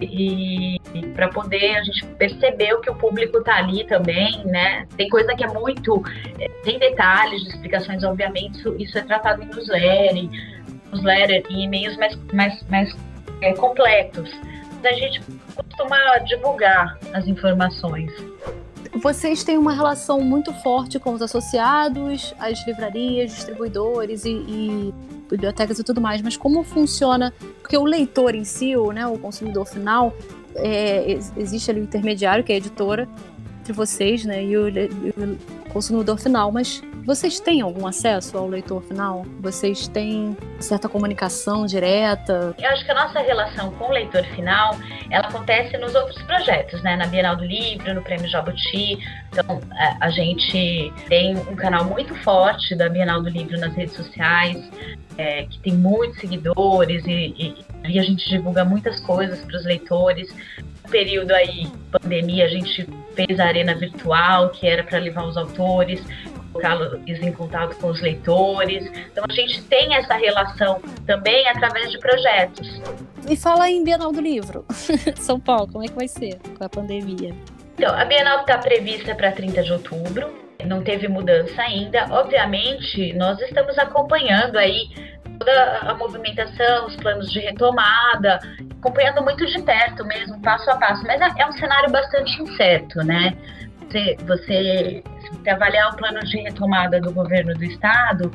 [0.00, 4.86] e, e para poder a gente perceber o que o público está ali também, né?
[4.96, 6.02] Tem coisa que é muito,
[6.38, 10.28] eh, tem detalhes de explicações, obviamente, isso, isso é tratado em newsletter,
[10.92, 12.96] newsletter e e-mails mais, mais, mais
[13.40, 14.30] é, completos.
[14.84, 15.22] A gente
[15.54, 18.12] costuma divulgar as informações.
[18.96, 24.94] Vocês têm uma relação muito forte com os associados, as livrarias, distribuidores e, e
[25.28, 27.32] bibliotecas e tudo mais, mas como funciona?
[27.60, 30.14] Porque o leitor em si, o, né, o consumidor final,
[30.54, 33.08] é, existe ali o intermediário, que é a editora,
[33.64, 35.38] entre vocês né, e o, e o
[35.72, 39.24] consumidor final, mas vocês têm algum acesso ao leitor final?
[39.40, 42.54] Vocês têm certa comunicação direta?
[42.58, 44.76] Eu acho que a nossa relação com o leitor final,
[45.10, 46.96] ela acontece nos outros projetos, né?
[46.96, 48.98] Na Bienal do Livro, no Prêmio Jabuti.
[49.30, 49.60] Então,
[50.00, 54.62] a gente tem um canal muito forte da Bienal do Livro nas redes sociais,
[55.18, 59.64] é, que tem muitos seguidores e, e, e a gente divulga muitas coisas para os
[59.64, 60.34] leitores.
[60.84, 65.36] No período aí, pandemia, a gente fez a arena virtual, que era para levar os
[65.36, 66.02] autores,
[66.52, 68.90] colocá-los em contato com os leitores.
[69.10, 72.80] Então a gente tem essa relação também através de projetos.
[73.28, 74.64] E fala em Bienal do Livro,
[75.16, 77.34] São Paulo, como é que vai ser com a pandemia?
[77.76, 80.32] Então, a Bienal está prevista para 30 de outubro,
[80.64, 82.06] não teve mudança ainda.
[82.10, 84.88] Obviamente, nós estamos acompanhando aí
[85.38, 88.38] toda a movimentação, os planos de retomada,
[88.78, 91.02] acompanhando muito de perto mesmo, passo a passo.
[91.06, 93.36] Mas é, é um cenário bastante incerto, né?
[93.88, 95.04] Você, você
[95.42, 98.30] se avaliar o plano de retomada do governo do estado,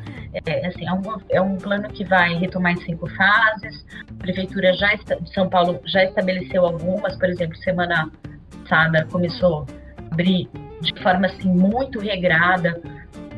[0.45, 3.85] é, assim, é, um, é um plano que vai retomar em cinco fases.
[4.09, 8.09] A prefeitura já de São Paulo já estabeleceu algumas, por exemplo, semana
[8.63, 9.65] passada começou
[9.97, 10.49] a abrir
[10.81, 12.79] de forma assim muito regrada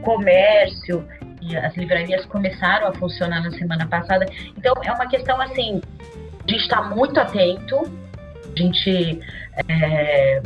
[0.02, 1.08] comércio
[1.42, 4.26] e as livrarias começaram a funcionar na semana passada.
[4.58, 5.82] Então é uma questão assim,
[6.52, 7.82] gente está muito atento,
[8.44, 9.20] a gente
[9.68, 10.42] é,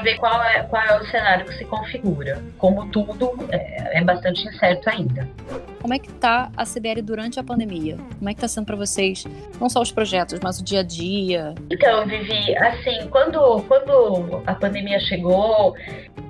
[0.00, 2.42] ver qual é, qual é o cenário que se configura.
[2.58, 5.28] Como tudo, é, é bastante incerto ainda.
[5.80, 7.96] Como é que está a CBL durante a pandemia?
[8.18, 9.24] Como é que está sendo para vocês,
[9.60, 11.54] não só os projetos, mas o dia a dia?
[11.70, 15.74] Então, Vivi, assim, quando, quando a pandemia chegou,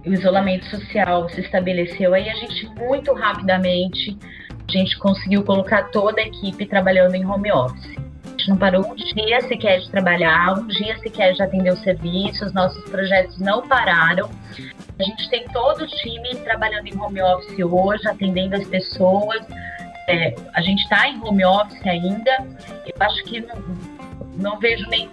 [0.06, 4.16] o isolamento social se estabeleceu, aí a gente muito rapidamente,
[4.66, 8.02] a gente conseguiu colocar toda a equipe trabalhando em home office
[8.42, 12.52] gente não parou um dia sequer de trabalhar, um dia sequer de atender os serviços,
[12.52, 14.28] nossos projetos não pararam.
[14.98, 19.40] A gente tem todo o time trabalhando em home office hoje, atendendo as pessoas.
[20.08, 22.30] É, a gente está em home office ainda.
[22.84, 23.62] Eu acho que não,
[24.36, 25.08] não vejo nem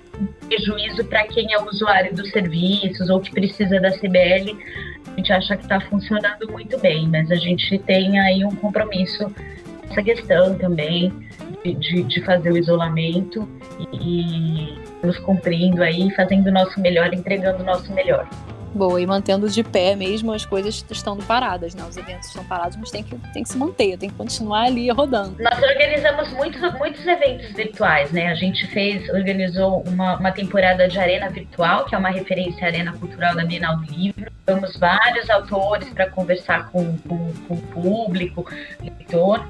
[0.47, 4.57] prejuízo para quem é usuário dos serviços ou que precisa da CBL.
[5.05, 9.31] A gente acha que está funcionando muito bem, mas a gente tem aí um compromisso
[9.89, 11.28] essa questão também
[11.63, 13.47] de, de, fazer o isolamento
[13.91, 18.27] e, e nos cumprindo aí, fazendo o nosso melhor, entregando o nosso melhor.
[18.73, 21.83] Boa, e mantendo de pé mesmo as coisas estando paradas, né?
[21.83, 24.89] Os eventos estão parados, mas tem que, tem que se manter, tem que continuar ali
[24.91, 25.41] rodando.
[25.41, 28.27] Nós organizamos muitos, muitos eventos virtuais, né?
[28.27, 32.67] A gente fez, organizou uma, uma temporada de Arena Virtual, que é uma referência à
[32.67, 34.31] Arena Cultural da Bienal do Livro.
[34.45, 38.45] Temos vários autores para conversar com, com, com o público,
[38.79, 39.43] leitor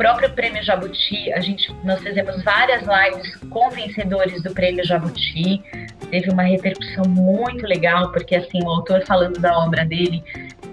[0.00, 5.62] próprio Prêmio Jabuti, a gente, nós fizemos várias lives com vencedores do Prêmio Jabuti.
[6.10, 10.24] Teve uma repercussão muito legal, porque assim, o autor falando da obra dele,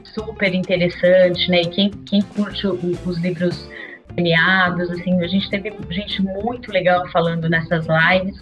[0.05, 1.63] super interessante, né?
[1.63, 3.69] E quem, quem curte os livros
[4.17, 8.39] premiados, assim, a gente teve gente muito legal falando nessas lives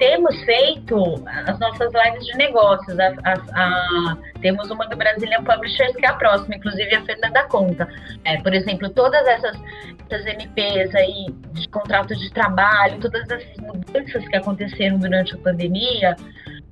[0.00, 2.98] temos feito as nossas lives de negócios.
[2.98, 7.46] A, a, a, temos uma do Brazilian Publishers, que é a próxima, inclusive a Fernanda
[7.48, 7.86] conta.
[8.24, 9.60] É, por exemplo, todas essas,
[10.08, 16.16] essas MPs aí de contratos de trabalho, todas essas mudanças que aconteceram durante a pandemia,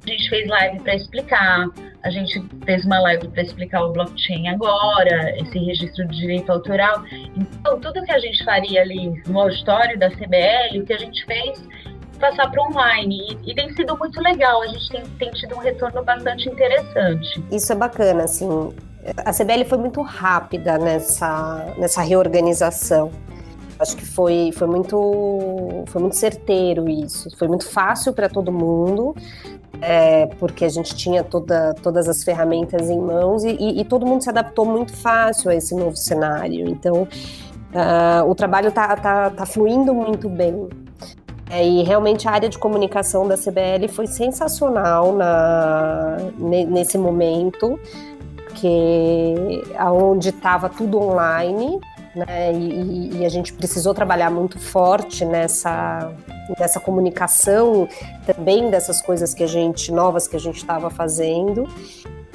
[0.08, 1.66] a gente fez live para explicar,
[2.02, 7.02] a gente fez uma live para explicar o blockchain agora, esse registro de direito autoral.
[7.36, 11.24] Então, tudo que a gente faria ali no auditório da CBL, o que a gente
[11.26, 11.62] fez
[12.18, 13.38] passar para online.
[13.44, 17.44] E, e, tem sido muito legal, a gente tem, tem tido um retorno bastante interessante.
[17.50, 18.74] Isso é bacana, assim.
[19.24, 23.12] A CBL foi muito rápida nessa, nessa reorganização.
[23.78, 27.30] Acho que foi, foi, muito, foi muito certeiro isso.
[27.36, 29.14] Foi muito fácil para todo mundo,
[29.80, 34.04] é, porque a gente tinha toda, todas as ferramentas em mãos e, e, e, todo
[34.04, 36.68] mundo se adaptou muito fácil a esse novo cenário.
[36.68, 40.68] Então, uh, o trabalho está tá, tá fluindo muito bem.
[41.50, 47.80] É, e realmente a área de comunicação da CBL foi sensacional na, nesse momento,
[48.44, 51.80] porque aonde estava tudo online,
[52.18, 56.12] né, e, e, a gente precisou trabalhar muito forte nessa,
[56.58, 57.88] nessa comunicação
[58.26, 61.68] também dessas coisas que a gente novas que a gente estava fazendo.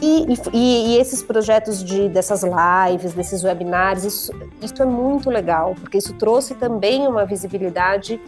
[0.02, 5.76] E, e, e, esses projetos de dessas lives, desses webinars, isso, isso é muito legal,
[5.80, 8.20] porque isso trouxe também uma visibilidade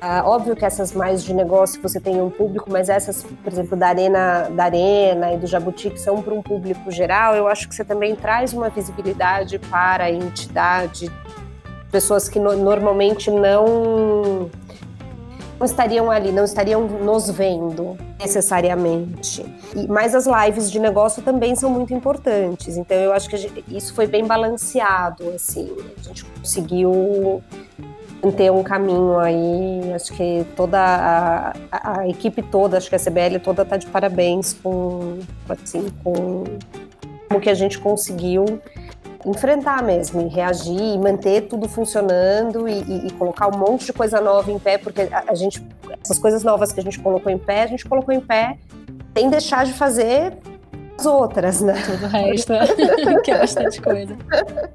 [0.00, 3.76] ah, óbvio que essas mais de negócio você tem um público, mas essas, por exemplo,
[3.76, 7.68] da Arena, da Arena e do Jabuti, que são para um público geral, eu acho
[7.68, 11.12] que você também traz uma visibilidade para a entidade,
[11.92, 14.48] pessoas que no, normalmente não,
[15.58, 19.44] não estariam ali, não estariam nos vendo necessariamente.
[19.76, 23.62] E, mas as lives de negócio também são muito importantes, então eu acho que gente,
[23.68, 27.42] isso foi bem balanceado, assim, a gente conseguiu
[28.30, 29.92] ter um caminho aí.
[29.94, 33.86] Acho que toda a, a, a, equipe toda, acho que a CBL toda está de
[33.86, 36.44] parabéns com, assim, com
[37.34, 38.60] o que a gente conseguiu
[39.24, 43.92] enfrentar mesmo, e reagir, e manter tudo funcionando e, e, e, colocar um monte de
[43.92, 45.62] coisa nova em pé, porque a, a gente,
[46.02, 48.56] essas coisas novas que a gente colocou em pé, a gente colocou em pé
[49.16, 50.38] sem deixar de fazer
[50.98, 51.74] as outras, né?
[51.84, 52.52] Todo o resto,
[53.22, 54.16] que é bastante coisa.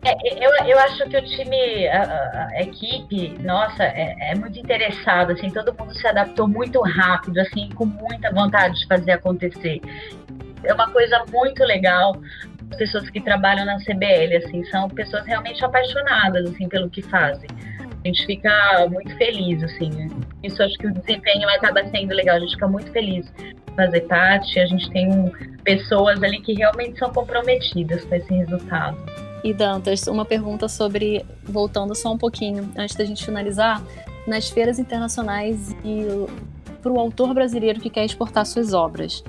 [0.05, 5.31] É, eu, eu acho que o time, a, a equipe, nossa, é, é, muito interessado,
[5.31, 9.81] assim, todo mundo se adaptou muito rápido, assim, com muita vontade de fazer acontecer.
[10.63, 12.15] É uma coisa muito legal.
[12.69, 17.49] As pessoas que trabalham na CBL, assim, são pessoas realmente apaixonadas, assim, pelo que fazem.
[18.03, 19.89] A gente fica muito feliz, assim.
[20.43, 23.25] Isso acho que o desempenho acaba sendo legal, a gente fica muito feliz
[23.75, 24.59] fazer parte.
[24.59, 25.31] A gente tem
[25.63, 29.24] pessoas ali que realmente são comprometidas com esse resultado.
[29.45, 33.79] E Dantas, uma pergunta sobre, voltando só um pouquinho, antes da gente finalizar,
[34.25, 36.03] nas feiras internacionais e
[36.81, 39.23] para o autor brasileiro que quer exportar suas obras.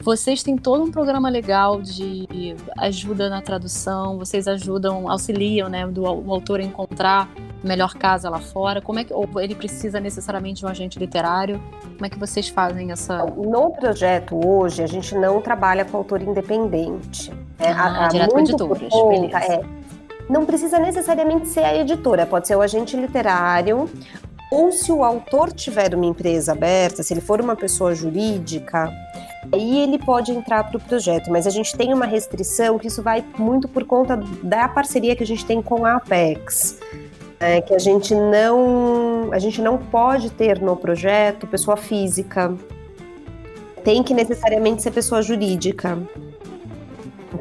[0.00, 6.02] Vocês têm todo um programa legal de ajuda na tradução, vocês ajudam, auxiliam né, do,
[6.02, 7.30] o autor a encontrar
[7.62, 8.82] melhor casa lá fora?
[8.82, 11.62] Como é que ou ele precisa necessariamente de um agente literário?
[11.82, 13.24] Como é que vocês fazem essa?
[13.26, 17.30] No projeto hoje a gente não trabalha com autor independente.
[17.62, 19.62] É, ah, a, a direto muito editoras, conta, é,
[20.28, 23.88] não precisa necessariamente ser a editora, pode ser o agente literário.
[24.50, 28.92] Ou se o autor tiver uma empresa aberta, se ele for uma pessoa jurídica,
[29.50, 33.02] aí ele pode entrar para o projeto, mas a gente tem uma restrição que isso
[33.02, 36.78] vai muito por conta da parceria que a gente tem com a Apex
[37.42, 42.54] é, que a gente não a gente não pode ter no projeto pessoa física.
[43.82, 45.98] Tem que necessariamente ser pessoa jurídica.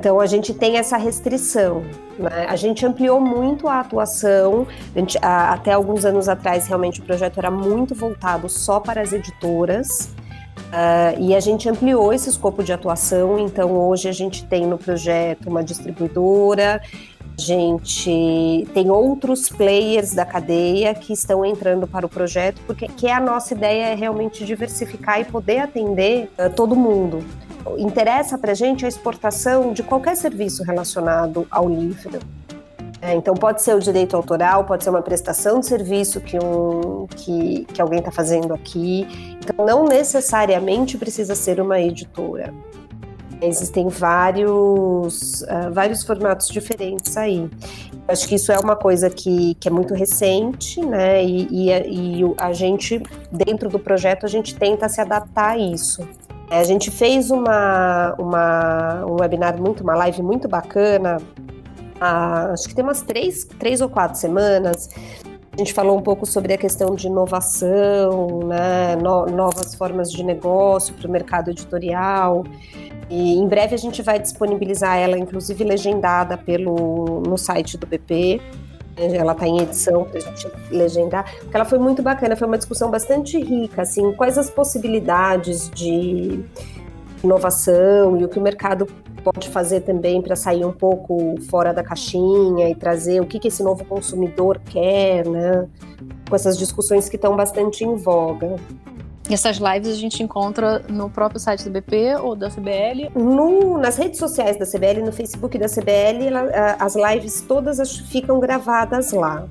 [0.01, 1.83] Então a gente tem essa restrição.
[2.17, 2.47] Né?
[2.49, 4.65] A gente ampliou muito a atuação.
[4.95, 8.99] A gente, a, até alguns anos atrás, realmente o projeto era muito voltado só para
[8.99, 10.09] as editoras.
[10.57, 14.77] Uh, e a gente ampliou esse escopo de atuação, então hoje a gente tem no
[14.77, 16.81] projeto uma distribuidora,
[17.37, 23.09] a gente tem outros players da cadeia que estão entrando para o projeto, porque que
[23.09, 27.23] a nossa ideia é realmente diversificar e poder atender uh, todo mundo.
[27.77, 32.19] Interessa para a gente a exportação de qualquer serviço relacionado ao livro.
[33.01, 37.07] É, então pode ser o direito autoral, pode ser uma prestação de serviço que, um,
[37.07, 39.07] que, que alguém está fazendo aqui.
[39.39, 42.53] Então não necessariamente precisa ser uma editora.
[43.41, 47.49] Existem vários, uh, vários formatos diferentes aí.
[48.07, 51.25] Acho que isso é uma coisa que, que é muito recente, né?
[51.25, 53.01] E, e, e a gente,
[53.31, 56.07] dentro do projeto, a gente tenta se adaptar a isso.
[56.51, 61.17] A gente fez uma, uma, um webinar muito, uma live muito bacana
[62.01, 64.89] há, acho que tem umas três, três ou quatro semanas.
[65.53, 70.23] A gente falou um pouco sobre a questão de inovação, né, no, novas formas de
[70.23, 72.43] negócio para o mercado editorial.
[73.09, 78.41] E em breve a gente vai disponibilizar ela, inclusive legendada pelo, no site do BP.
[78.97, 82.57] Ela está em edição para a gente legendar, porque ela foi muito bacana, foi uma
[82.57, 86.43] discussão bastante rica, assim, quais as possibilidades de
[87.23, 88.87] inovação e o que o mercado
[89.23, 93.47] pode fazer também para sair um pouco fora da caixinha e trazer o que, que
[93.47, 95.67] esse novo consumidor quer, né?
[96.27, 98.55] Com essas discussões que estão bastante em voga.
[99.31, 103.11] Essas lives a gente encontra no próprio site do BP ou da CBL?
[103.15, 106.29] No, nas redes sociais da CBL, no Facebook da CBL,
[106.77, 109.47] as lives todas ficam gravadas lá.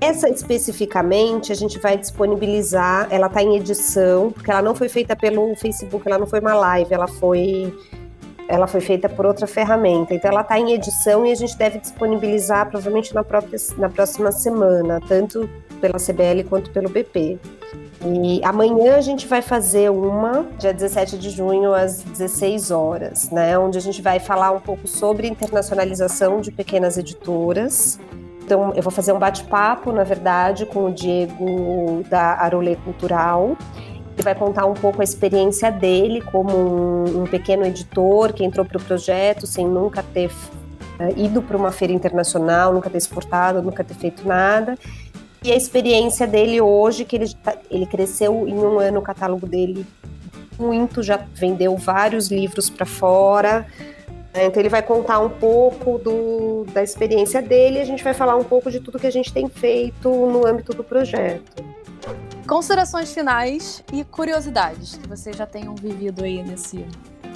[0.00, 5.14] Essa especificamente a gente vai disponibilizar, ela está em edição, porque ela não foi feita
[5.14, 7.74] pelo Facebook, ela não foi uma live, ela foi
[8.48, 10.14] ela foi feita por outra ferramenta.
[10.14, 14.32] Então ela está em edição e a gente deve disponibilizar provavelmente na, própria, na próxima
[14.32, 15.48] semana, tanto
[15.80, 17.38] pela CBL quanto pelo BP.
[18.02, 23.58] E amanhã a gente vai fazer uma, dia 17 de junho, às 16 horas, né?
[23.58, 28.00] Onde a gente vai falar um pouco sobre internacionalização de pequenas editoras.
[28.42, 33.56] Então, eu vou fazer um bate-papo, na verdade, com o Diego da Arolê Cultural
[34.20, 38.66] ele vai contar um pouco a experiência dele como um, um pequeno editor que entrou
[38.66, 43.62] para o projeto sem nunca ter uh, ido para uma feira internacional, nunca ter exportado,
[43.62, 44.76] nunca ter feito nada.
[45.42, 49.46] E a experiência dele hoje, que ele, tá, ele cresceu em um ano o catálogo
[49.46, 49.86] dele
[50.58, 53.66] muito, já vendeu vários livros para fora.
[54.34, 54.46] Né?
[54.46, 58.36] Então ele vai contar um pouco do, da experiência dele e a gente vai falar
[58.36, 61.64] um pouco de tudo que a gente tem feito no âmbito do projeto.
[62.46, 66.84] Considerações finais e curiosidades que vocês já tenham vivido aí nesse,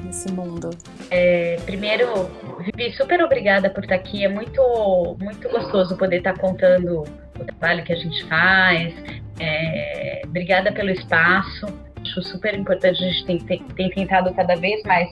[0.05, 0.71] nesse mundo.
[1.11, 2.29] É, primeiro,
[2.59, 4.25] Vivi, super obrigada por estar aqui.
[4.25, 7.05] É muito, muito gostoso poder estar contando
[7.39, 8.95] o trabalho que a gente faz.
[9.41, 11.67] É, obrigada pelo espaço.
[12.01, 13.03] Acho super importante.
[13.03, 15.11] A gente tem, tem, tem tentado cada vez mais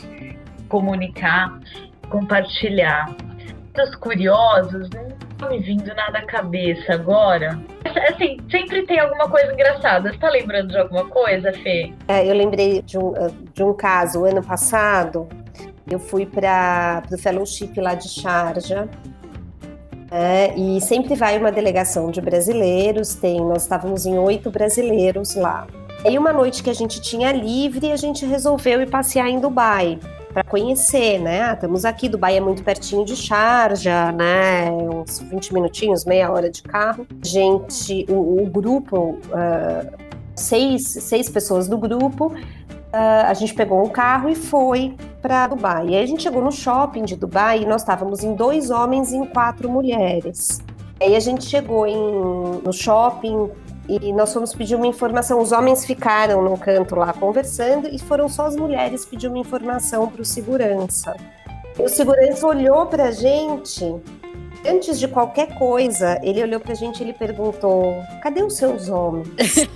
[0.69, 1.59] comunicar,
[2.09, 3.15] compartilhar.
[3.75, 5.09] Os curiosos, não
[5.39, 7.59] tá me vindo nada à cabeça agora.
[8.11, 10.13] Assim, sempre tem alguma coisa engraçada.
[10.13, 11.93] Você tá lembrando de alguma coisa, Fê?
[12.07, 13.15] É, eu lembrei de um,
[13.55, 15.27] de um caso, ano passado,
[15.91, 18.89] eu fui para o fellowship lá de Sharjah,
[20.13, 25.67] é, e sempre vai uma delegação de brasileiros, tem, nós estávamos em oito brasileiros lá.
[26.05, 29.99] E uma noite que a gente tinha livre, a gente resolveu ir passear em Dubai
[30.33, 31.43] para conhecer, né?
[31.43, 34.71] Ah, estamos aqui, Dubai é muito pertinho de Sharjah, né?
[34.71, 37.07] Uns 20 minutinhos, meia hora de carro.
[37.25, 42.35] Gente, o, o grupo, uh, seis, seis pessoas do grupo,
[42.93, 45.89] uh, a gente pegou um carro e foi para Dubai.
[45.89, 49.13] E aí a gente chegou no shopping de Dubai e nós estávamos em dois homens
[49.13, 50.61] e em quatro mulheres.
[51.01, 53.51] Aí a gente chegou em, no shopping,
[53.89, 55.41] e nós fomos pedir uma informação.
[55.41, 60.09] Os homens ficaram no canto lá conversando e foram só as mulheres pedir uma informação
[60.09, 61.17] para o segurança.
[61.79, 63.85] O segurança olhou para a gente.
[64.65, 69.29] Antes de qualquer coisa, ele olhou pra gente e ele perguntou: cadê os seus homens?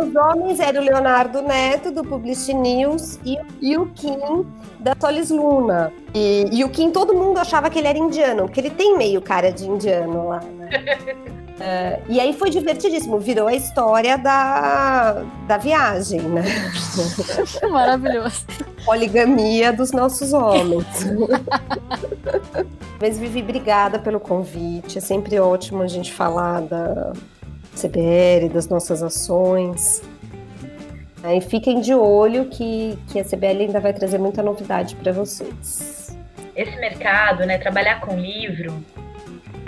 [0.00, 4.46] os homens eram o Leonardo Neto, do Publicity News, e, e o Kim,
[4.78, 5.92] da Solis Luna.
[6.14, 9.20] E, e, o Kim, todo mundo achava que ele era indiano, porque ele tem meio
[9.20, 10.68] cara de indiano lá, né?
[11.58, 16.44] Uh, e aí foi divertidíssimo, virou a história da, da viagem, né?
[17.68, 18.46] Maravilhoso.
[18.84, 20.86] Poligamia dos nossos homens.
[23.00, 24.98] Mas Vivi, obrigada pelo convite.
[24.98, 27.12] É sempre ótimo a gente falar da
[27.74, 30.02] CBL, das nossas ações.
[31.24, 36.16] E fiquem de olho que, que a CBL ainda vai trazer muita novidade para vocês.
[36.54, 38.72] Esse mercado, né, trabalhar com livro,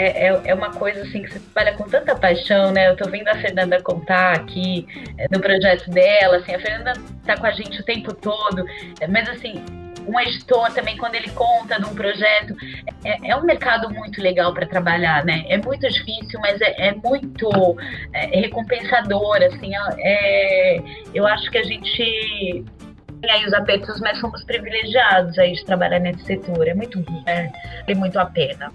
[0.00, 2.88] é, é, é, uma coisa assim que você trabalha com tanta paixão, né?
[2.88, 4.86] Eu tô vendo a Fernanda contar aqui
[5.18, 6.94] é, no projeto dela, assim, a Fernanda
[7.26, 8.64] tá com a gente o tempo todo,
[8.98, 9.62] é, mas assim,
[10.06, 12.56] um editor também, quando ele conta de um projeto,
[13.04, 15.44] é, é um mercado muito legal para trabalhar, né?
[15.48, 17.50] É muito difícil, mas é, é muito
[18.14, 19.72] é, recompensador, assim.
[19.98, 20.80] É,
[21.12, 22.64] eu acho que a gente
[23.20, 26.66] tem aí os apertos, mas fomos privilegiados aí de trabalhar nesse setor.
[26.66, 27.50] É muito, é,
[27.86, 28.72] é muito a pena.